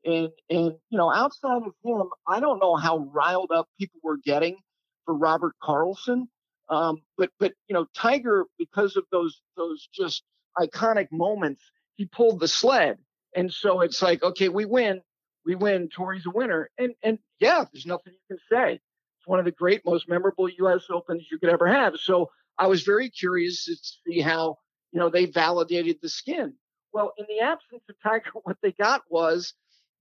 [0.06, 4.20] And and you know, outside of him, I don't know how riled up people were
[4.24, 4.56] getting
[5.04, 6.30] for Robert Carlson.
[6.70, 10.24] Um, but but you know, Tiger, because of those those just
[10.58, 11.62] iconic moments,
[11.96, 13.00] he pulled the sled.
[13.36, 15.02] And so it's like, okay, we win,
[15.46, 15.90] we win.
[15.90, 18.74] Torrey's a winner, and and yeah, there's nothing you can say.
[18.76, 20.86] It's one of the great, most memorable U.S.
[20.90, 21.98] Opens you could ever have.
[21.98, 24.58] So I was very curious to see how
[24.92, 26.54] you know they validated the skin.
[26.94, 29.54] Well, in the absence of Tiger, what they got was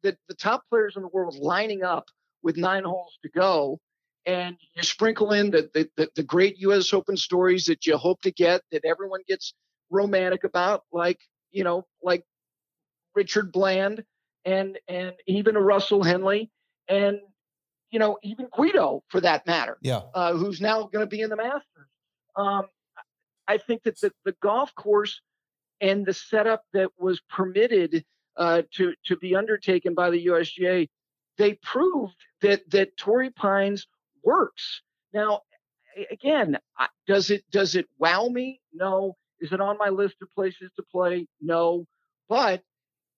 [0.02, 2.06] that the top players in the world lining up
[2.42, 3.78] with nine holes to go
[4.26, 6.92] and you sprinkle in the, the, the, the, great U.S.
[6.92, 9.54] Open stories that you hope to get, that everyone gets
[9.90, 11.18] romantic about, like
[11.50, 12.24] you know, like
[13.14, 14.04] Richard Bland
[14.44, 16.50] and and even a Russell Henley
[16.88, 17.18] and
[17.90, 21.30] you know even Guido for that matter, yeah, uh, who's now going to be in
[21.30, 21.88] the Masters.
[22.36, 22.66] Um,
[23.48, 25.20] I think that the, the golf course
[25.80, 28.04] and the setup that was permitted
[28.36, 30.88] uh, to to be undertaken by the USGA,
[31.36, 33.86] they proved that that Torrey Pines
[34.22, 34.82] works.
[35.12, 35.42] Now,
[36.10, 36.58] again,
[37.06, 38.60] does it does it wow me?
[38.72, 39.16] No.
[39.40, 41.26] Is it on my list of places to play?
[41.40, 41.86] No.
[42.28, 42.62] But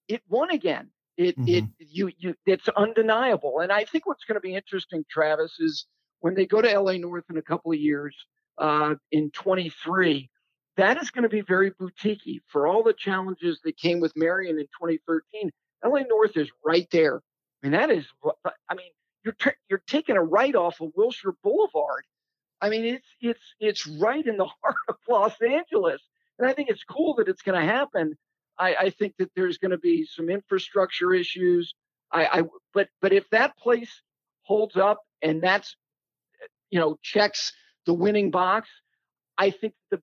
[0.09, 0.91] it won again.
[1.17, 1.49] It mm-hmm.
[1.49, 3.61] it you you it's undeniable.
[3.61, 5.87] And I think what's going to be interesting, Travis, is
[6.21, 8.17] when they go to LA North in a couple of years,
[8.59, 10.31] uh, in 23,
[10.77, 14.59] that is going to be very boutiquey for all the challenges that came with Merion
[14.59, 15.51] in 2013.
[15.85, 17.17] LA North is right there.
[17.17, 18.07] I mean, that is,
[18.45, 18.91] I mean,
[19.25, 22.05] you're t- you're taking a right off of Wilshire Boulevard.
[22.61, 26.01] I mean, it's it's it's right in the heart of Los Angeles,
[26.39, 28.17] and I think it's cool that it's going to happen.
[28.59, 31.75] I, I, think that there's going to be some infrastructure issues.
[32.11, 32.43] I, I
[32.75, 34.03] but but if that place
[34.43, 35.77] holds up and that's
[36.71, 37.53] you know checks
[37.87, 38.69] the winning box,
[39.39, 40.01] I think the,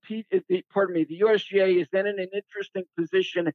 [0.49, 3.51] the pardon me the USGA is then in an interesting position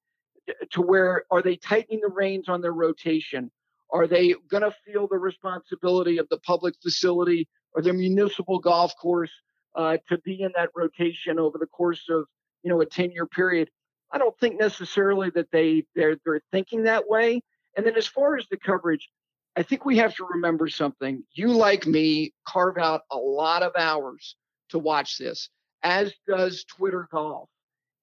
[0.71, 3.51] to where are they tightening the reins on their rotation?
[3.91, 8.95] Are they going to feel the responsibility of the public facility or the municipal golf
[9.01, 9.31] course
[9.75, 12.25] uh, to be in that rotation over the course of
[12.63, 13.71] you know a 10 year period?
[14.15, 17.43] I don't think necessarily that they they're they're thinking that way.
[17.77, 19.09] And then as far as the coverage,
[19.57, 21.25] I think we have to remember something.
[21.33, 24.37] You like me carve out a lot of hours
[24.69, 25.51] to watch this,
[25.83, 27.49] as does Twitter golf.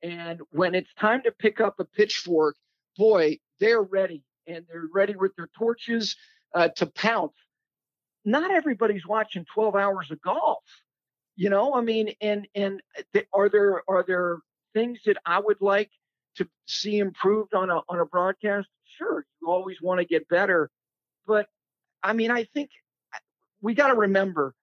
[0.03, 2.57] And when it's time to pick up a pitchfork,
[2.97, 6.17] boy, they're ready and they're ready with their torches
[6.53, 7.37] uh, to pounce.
[8.25, 10.63] Not everybody's watching 12 hours of golf,
[11.37, 11.73] you know.
[11.73, 12.81] I mean, and and
[13.13, 14.39] th- are there are there
[14.73, 15.89] things that I would like
[16.37, 18.67] to see improved on a on a broadcast?
[18.97, 20.69] Sure, you always want to get better,
[21.25, 21.47] but
[22.03, 22.69] I mean, I think
[23.61, 24.53] we got to remember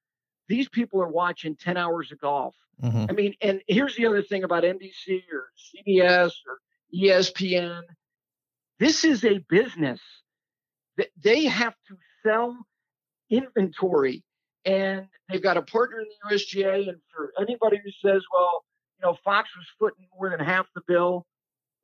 [0.49, 2.55] these people are watching 10 hours of golf.
[2.83, 3.07] Mm-hmm.
[3.09, 5.51] I mean, and here's the other thing about NBC or
[5.87, 6.59] CBS or
[6.95, 7.83] ESPN
[8.79, 10.01] this is a business
[10.97, 12.57] that they have to sell
[13.31, 14.25] inventory
[14.65, 16.89] and they've got a partner in the USGA.
[16.89, 18.65] And for anybody who says, well,
[18.99, 21.27] you know, Fox was footing more than half the bill,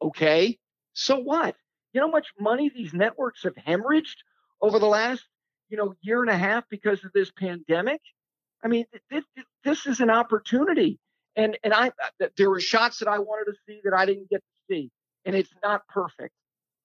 [0.00, 0.58] okay,
[0.92, 1.56] so what?
[1.92, 4.16] You know how much money these networks have hemorrhaged
[4.60, 5.24] over the last,
[5.68, 8.00] you know, year and a half because of this pandemic.
[8.64, 9.24] I mean, this,
[9.62, 10.98] this is an opportunity.
[11.36, 14.30] And and I uh, there were shots that I wanted to see that I didn't
[14.30, 14.90] get to see,
[15.24, 16.32] and it's not perfect.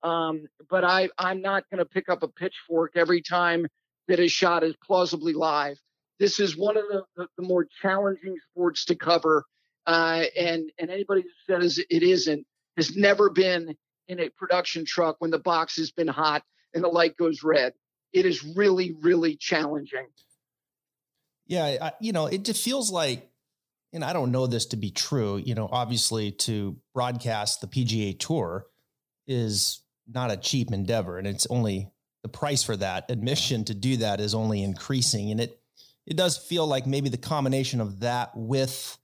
[0.02, 3.68] Um, but I I'm not going to pick up a pitchfork every time
[4.08, 5.78] that a shot is plausibly live.
[6.20, 9.46] This is one of the, the, the more challenging sports to cover,
[9.86, 12.46] uh, and and anybody who says it isn't
[12.78, 13.76] has never been
[14.08, 17.74] in a production truck when the box has been hot and the light goes red.
[18.14, 20.08] It is really really challenging.
[21.48, 23.30] Yeah, I, you know, it just feels like
[23.92, 28.18] and I don't know this to be true, you know, obviously to broadcast the PGA
[28.20, 28.68] Tour
[29.28, 33.98] is not a cheap endeavor and it's only the price for that admission to do
[33.98, 35.60] that is only increasing and it
[36.06, 38.98] it does feel like maybe the combination of that with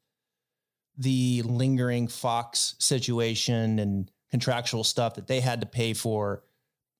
[0.97, 6.43] the lingering Fox situation and contractual stuff that they had to pay for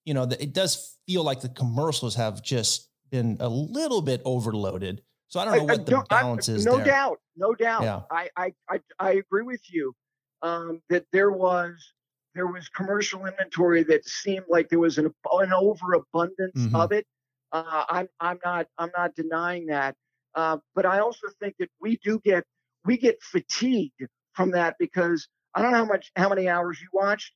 [0.05, 5.01] you know it does feel like the commercials have just been a little bit overloaded
[5.27, 6.65] so I don't know what I, the balance I, is.
[6.65, 6.86] No there.
[6.86, 7.84] doubt, no doubt.
[7.84, 8.01] Yeah.
[8.10, 9.93] I, I, I I agree with you
[10.41, 11.93] um, that there was
[12.36, 16.75] there was commercial inventory that seemed like there was an, an overabundance mm-hmm.
[16.75, 17.05] of it.
[17.51, 19.95] Uh, I'm I'm not I'm not denying that,
[20.36, 22.43] uh, but I also think that we do get
[22.86, 26.88] we get fatigued from that because I don't know how much how many hours you
[26.93, 27.34] watched.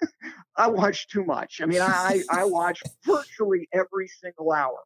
[0.56, 1.60] I watch too much.
[1.62, 4.78] I mean, I I watch virtually every single hour.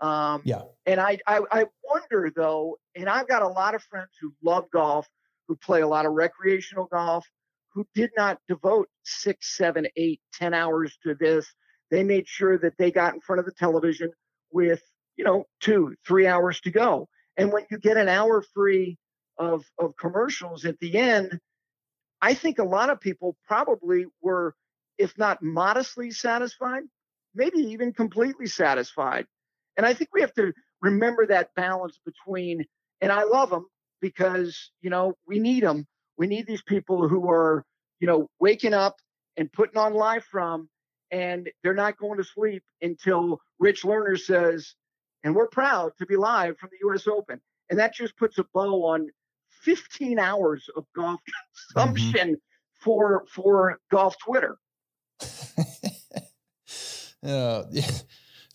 [0.00, 0.62] Um, yeah.
[0.86, 4.66] And I, I, I wonder though, and I've got a lot of friends who love
[4.72, 5.08] golf,
[5.48, 7.26] who play a lot of recreational golf,
[7.72, 11.52] who did not devote six, seven, eight, ten hours to this.
[11.90, 14.10] They made sure that they got in front of the television
[14.52, 14.82] with,
[15.16, 17.08] you know, two, three hours to go.
[17.36, 18.98] And when you get an hour free
[19.38, 21.40] of, of commercials at the end,
[22.20, 24.54] I think a lot of people probably were,
[24.98, 26.82] if not modestly satisfied,
[27.34, 29.26] maybe even completely satisfied
[29.78, 32.66] and I think we have to remember that balance between,
[33.00, 33.66] and I love them
[34.02, 35.86] because, you know, we need them.
[36.18, 37.64] We need these people who are,
[38.00, 38.96] you know, waking up
[39.36, 40.68] and putting on live from,
[41.12, 44.74] and they're not going to sleep until Rich Lerner says,
[45.24, 47.40] and we're proud to be live from the US Open.
[47.70, 49.08] And that just puts a bow on
[49.62, 51.20] 15 hours of golf
[51.74, 52.82] consumption mm-hmm.
[52.82, 54.58] for for golf Twitter.
[57.26, 57.64] uh,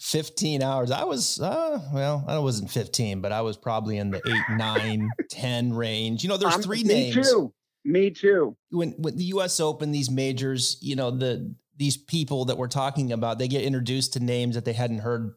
[0.03, 0.91] 15 hours.
[0.91, 5.09] I was, uh, well, I wasn't 15, but I was probably in the eight, nine,
[5.31, 6.23] 10 range.
[6.23, 7.15] You know, there's three me names.
[7.15, 7.53] Me too.
[7.85, 8.57] Me too.
[8.69, 13.13] When, when the US Open, these majors, you know, the, these people that we're talking
[13.13, 15.35] about, they get introduced to names that they hadn't heard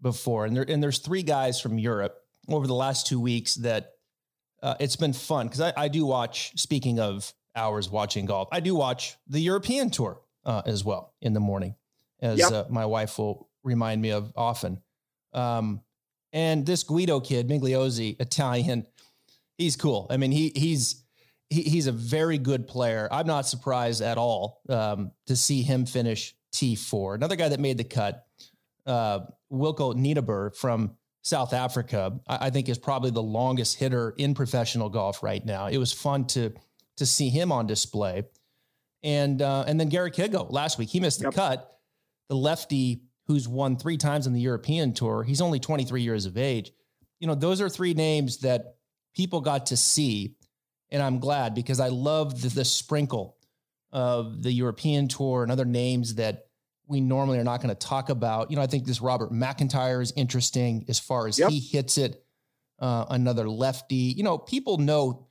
[0.00, 0.46] before.
[0.46, 2.16] And there, and there's three guys from Europe
[2.48, 3.90] over the last two weeks that
[4.62, 5.48] uh, it's been fun.
[5.48, 9.90] Cause I, I do watch, speaking of hours watching golf, I do watch the European
[9.90, 11.74] tour uh, as well in the morning
[12.22, 12.52] as yep.
[12.52, 14.80] uh, my wife will remind me of often.
[15.32, 15.82] Um,
[16.32, 18.86] and this Guido kid, Migliozzi, Italian,
[19.58, 20.06] he's cool.
[20.10, 21.02] I mean, he he's
[21.48, 23.08] he, he's a very good player.
[23.10, 27.16] I'm not surprised at all um, to see him finish T4.
[27.16, 28.26] Another guy that made the cut,
[28.86, 29.20] uh,
[29.52, 34.88] Wilco Nienaber from South Africa, I, I, think is probably the longest hitter in professional
[34.88, 35.66] golf right now.
[35.66, 36.52] It was fun to
[36.96, 38.24] to see him on display.
[39.02, 41.34] And uh, and then Garrick Higgo last week, he missed the yep.
[41.34, 41.78] cut.
[42.28, 45.22] The lefty who's won three times on the European tour.
[45.22, 46.72] He's only 23 years of age.
[47.20, 48.76] You know, those are three names that
[49.14, 50.34] people got to see.
[50.90, 53.36] And I'm glad because I love the, the sprinkle
[53.92, 56.46] of the European tour and other names that
[56.90, 58.50] we normally are not going to talk about.
[58.50, 61.50] You know, I think this Robert McIntyre is interesting as far as yep.
[61.50, 62.22] he hits it.
[62.78, 63.94] Uh, another lefty.
[63.94, 65.26] You know, people know,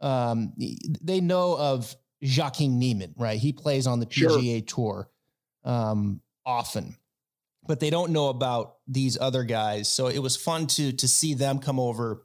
[0.00, 0.52] um,
[1.00, 3.38] they know of Joaquin Niemann, right?
[3.38, 5.06] He plays on the PGA sure.
[5.06, 5.10] Tour
[5.64, 6.96] um, often
[7.66, 9.88] but they don't know about these other guys.
[9.88, 12.22] So it was fun to to see them come over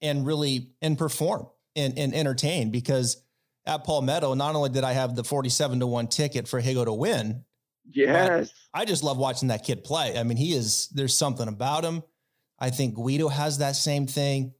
[0.00, 3.22] and really and perform and, and entertain because
[3.66, 6.92] at Palmetto, not only did I have the 47 to 1 ticket for Higgo to
[6.92, 7.44] win.
[7.92, 8.52] Yes.
[8.74, 10.18] I just love watching that kid play.
[10.18, 12.02] I mean, he is there's something about him.
[12.58, 14.54] I think Guido has that same thing.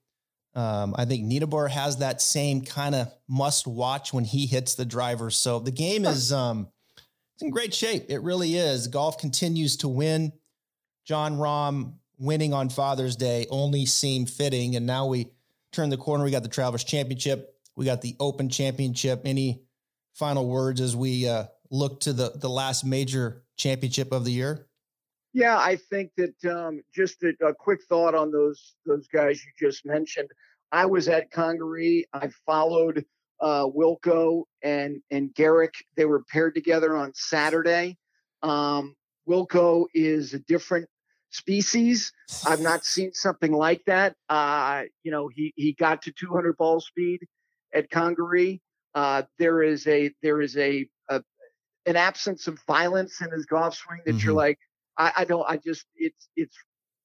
[0.54, 4.86] Um, I think Nienaber has that same kind of must watch when he hits the
[4.86, 5.30] driver.
[5.30, 6.68] So the game is um
[7.34, 8.06] it's in great shape.
[8.08, 8.88] It really is.
[8.88, 10.32] Golf continues to win.
[11.04, 14.74] Jon Rahm winning on Father's Day only seemed fitting.
[14.76, 15.28] And now we
[15.70, 16.24] turn the corner.
[16.24, 17.54] We got the Travelers Championship.
[17.76, 19.20] We got the Open Championship.
[19.26, 19.62] Any
[20.14, 24.68] final words as we uh, look to the, the last major championship of the year?
[25.32, 29.68] Yeah, I think that um, just a, a, quick thought on those those guys you
[29.68, 30.30] just mentioned.
[30.72, 32.06] I was at Congaree.
[32.14, 33.04] I followed
[33.40, 35.74] uh, Wilco and and Garrick.
[35.96, 37.98] They were paired together on Saturday.
[38.42, 38.94] Um,
[39.28, 40.88] Wilco is a different
[41.30, 42.12] species.
[42.46, 44.16] I've not seen something like that.
[44.28, 47.20] Uh, you know, he he got to 200 ball speed
[47.74, 48.60] at Congaree.
[48.94, 50.88] Uh, there is a there is a, a,
[51.86, 54.26] an absence of violence in his golf swing that mm-hmm.
[54.26, 54.58] you're like,
[54.98, 56.56] I, I, don't, I just it's it's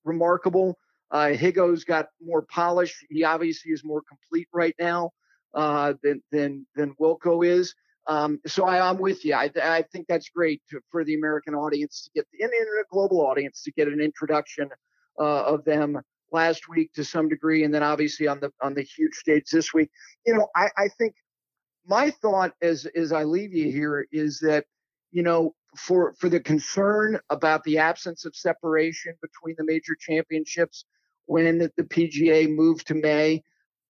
[0.03, 0.77] remarkable.
[1.11, 3.05] Uh, Higgo's got more polish.
[3.09, 5.11] He obviously is more complete right now
[5.53, 7.73] uh, than than than Wilco is.
[8.07, 9.35] Um, so I, am with you.
[9.35, 13.21] I, I think that's great to, for the American audience to get the internet global
[13.21, 14.69] audience to get an introduction
[15.19, 16.01] uh, of them
[16.31, 19.73] last week to some degree, and then obviously on the on the huge stage this
[19.73, 19.91] week.
[20.25, 21.13] You know, I, I think
[21.87, 24.65] my thought as as I leave you here is that
[25.11, 30.85] you know for for the concern about the absence of separation between the major championships
[31.25, 33.43] when the, the PGA moved to May.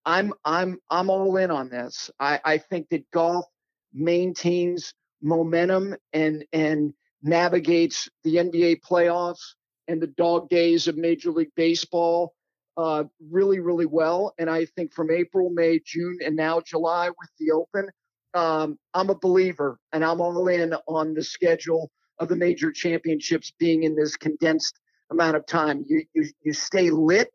[0.06, 2.10] I'm I'm I'm all in on this.
[2.20, 3.46] I, I think that golf
[3.94, 9.56] maintains momentum and and navigates the NBA playoffs
[9.88, 12.34] and the dog days of Major League Baseball
[12.78, 14.34] uh, really, really well.
[14.38, 17.90] And I think from April, May, June, and now July with the Open,
[18.34, 23.52] um, I'm a believer and I'm all in on the schedule of the major championships
[23.60, 25.84] being in this condensed amount of time.
[25.88, 27.30] You you, you stay lit,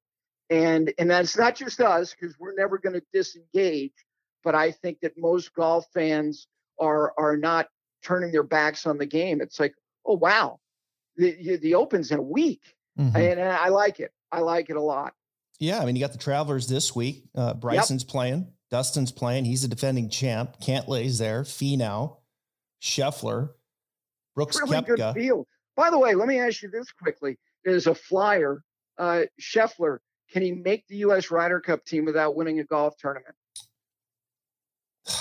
[0.49, 3.93] and and that's not just us because we're never going to disengage
[4.47, 6.47] but I think that most golf fans
[6.81, 7.67] are are not
[8.05, 9.41] turning their backs on the game.
[9.41, 9.75] It's like,
[10.07, 10.61] oh wow,
[11.17, 12.63] the the Open's in a week,
[12.97, 13.17] mm-hmm.
[13.17, 14.13] and, and, I like it.
[14.31, 15.15] I like it a lot.
[15.59, 17.25] Yeah, I mean, you got the Travelers this week.
[17.35, 18.11] Uh, Bryson's yep.
[18.11, 18.53] playing.
[18.71, 19.45] Dustin's playing.
[19.45, 20.61] He's a defending champ.
[20.61, 21.45] Cantlay's there.
[21.45, 22.17] Finau,
[22.83, 23.51] Scheffler,
[24.35, 24.97] Brooks really Koepka.
[24.97, 25.47] good field.
[25.77, 28.63] By the way, let me ask you this quickly: There's a flyer.
[28.99, 29.99] Uh, Scheffler,
[30.31, 31.31] can he make the U.S.
[31.31, 33.35] Ryder Cup team without winning a golf tournament?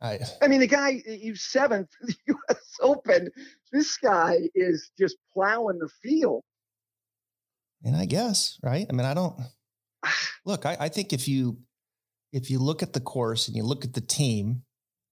[0.00, 2.76] I, I mean, the guy, he's seventh the U.S.
[2.80, 3.30] Open.
[3.72, 6.44] This guy is just plowing the field.
[7.84, 8.86] And I guess, right?
[8.88, 9.36] I mean, I don't
[10.44, 10.66] look.
[10.66, 11.58] I, I think if you
[12.32, 14.62] if you look at the course and you look at the team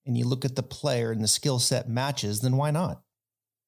[0.05, 3.01] and you look at the player and the skill set matches, then why not?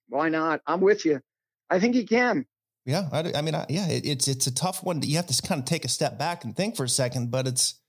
[0.10, 0.62] Why not?
[0.68, 1.22] I'm with you.
[1.70, 2.45] I think he can.
[2.86, 5.02] Yeah, I, I mean, I, yeah, it, it's it's a tough one.
[5.02, 7.32] You have to kind of take a step back and think for a second.
[7.32, 7.80] But it's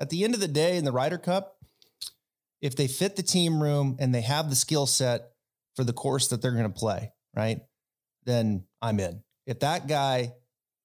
[0.00, 1.56] at the end of the day in the Ryder Cup,
[2.60, 5.30] if they fit the team room and they have the skill set
[5.76, 7.60] for the course that they're going to play, right?
[8.24, 9.22] Then I'm in.
[9.46, 10.32] If that guy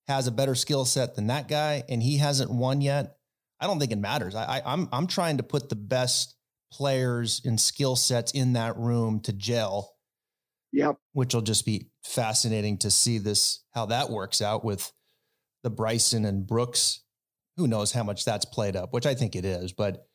[0.07, 3.17] has a better skill set than that guy and he hasn't won yet,
[3.59, 4.35] I don't think it matters.
[4.35, 6.35] I, I, I'm I'm trying to put the best
[6.71, 9.91] players and skill sets in that room to gel.
[10.73, 10.97] Yep.
[11.13, 14.91] Which will just be fascinating to see this how that works out with
[15.63, 17.01] the Bryson and Brooks.
[17.57, 20.05] Who knows how much that's played up, which I think it is, but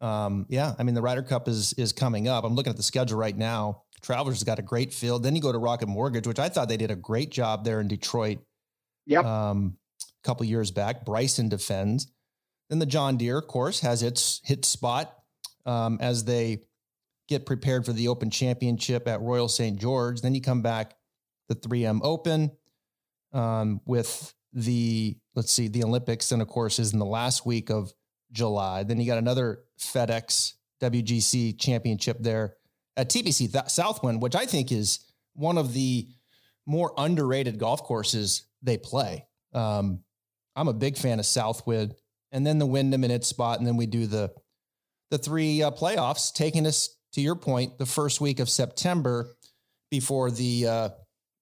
[0.00, 2.44] um, yeah, I mean the Ryder Cup is is coming up.
[2.44, 3.82] I'm looking at the schedule right now.
[4.02, 5.22] Travelers has got a great field.
[5.22, 7.80] Then you go to Rocket Mortgage, which I thought they did a great job there
[7.80, 8.38] in Detroit.
[9.06, 9.24] Yep.
[9.24, 12.08] Um, a couple years back, Bryson defends.
[12.70, 15.14] Then the John Deere, of course, has its hit spot
[15.66, 16.62] um, as they
[17.28, 19.78] get prepared for the Open Championship at Royal St.
[19.78, 20.20] George.
[20.20, 20.94] Then you come back
[21.48, 22.52] the 3M Open
[23.32, 26.28] um, with the let's see the Olympics.
[26.28, 27.92] Then of course is in the last week of
[28.32, 28.82] July.
[28.82, 32.56] Then you got another FedEx WGC championship there
[32.96, 35.00] at TPC Southwind, which I think is
[35.34, 36.08] one of the
[36.66, 39.26] more underrated golf courses they play.
[39.52, 40.00] Um,
[40.56, 41.94] I'm a big fan of Southwind,
[42.32, 44.32] and then the Wyndham in its spot, and then we do the
[45.10, 49.28] the three uh, playoffs, taking us to your point, the first week of September
[49.90, 50.88] before the uh,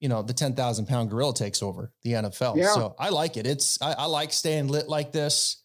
[0.00, 2.56] you know the ten thousand pound gorilla takes over the NFL.
[2.56, 2.74] Yeah.
[2.74, 3.46] So I like it.
[3.46, 5.62] It's I, I like staying lit like this.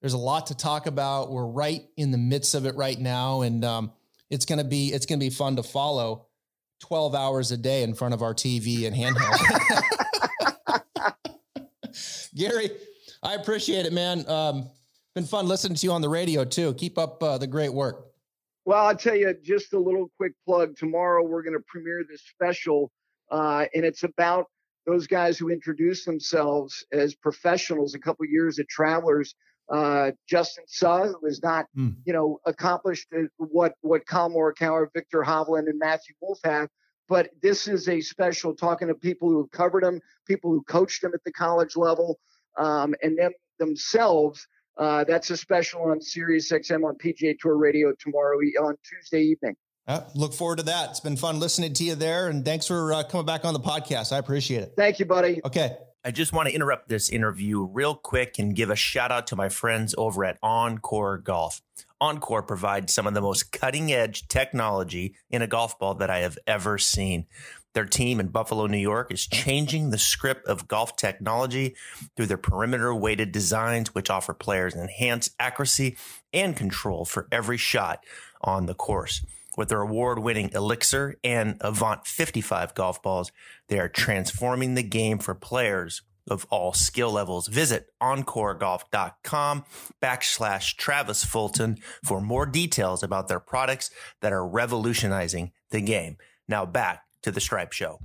[0.00, 1.30] There's a lot to talk about.
[1.30, 3.92] We're right in the midst of it right now, and um,
[4.30, 6.26] it's gonna be it's gonna be fun to follow.
[6.80, 9.82] Twelve hours a day in front of our TV and handheld.
[12.34, 12.70] Gary,
[13.22, 14.28] I appreciate it, man.
[14.28, 14.68] Um,
[15.14, 16.74] been fun listening to you on the radio too.
[16.74, 18.06] Keep up uh, the great work.
[18.64, 20.76] Well, I'll tell you just a little quick plug.
[20.76, 22.90] Tomorrow we're going to premiere this special,
[23.30, 24.46] uh, and it's about
[24.86, 29.34] those guys who introduce themselves as professionals a couple years at Travelers
[29.72, 31.94] uh, Justin Suh, who has not, mm.
[32.04, 36.68] you know, accomplished what what Collin Morikawa, Viktor Hovland, and Matthew Wolff have.
[37.08, 41.02] But this is a special talking to people who have covered him, people who coached
[41.02, 42.18] him at the college level,
[42.56, 44.46] um, and them themselves.
[44.78, 49.54] Uh, that's a special on Sirius XM on PGA Tour Radio tomorrow on Tuesday evening.
[49.86, 50.90] Uh, look forward to that.
[50.90, 53.60] It's been fun listening to you there, and thanks for uh, coming back on the
[53.60, 54.12] podcast.
[54.12, 54.74] I appreciate it.
[54.76, 55.40] Thank you, buddy.
[55.44, 55.76] Okay.
[56.04, 59.36] I just want to interrupt this interview real quick and give a shout out to
[59.36, 61.62] my friends over at OnCore Golf.
[62.02, 66.18] OnCore provides some of the most cutting edge technology in a golf ball that I
[66.18, 67.26] have ever seen.
[67.74, 71.76] Their team in Buffalo, New York is changing the script of golf technology
[72.16, 75.96] through their perimeter weighted designs, which offer players enhanced accuracy
[76.32, 78.04] and control for every shot
[78.40, 79.24] on the course.
[79.56, 83.30] With their award winning Elixir and Avant 55 golf balls,
[83.68, 87.48] they are transforming the game for players of all skill levels.
[87.48, 89.64] Visit oncoregolf.com
[90.02, 96.16] backslash Travis Fulton for more details about their products that are revolutionizing the game.
[96.48, 97.98] Now back to the Stripe Show.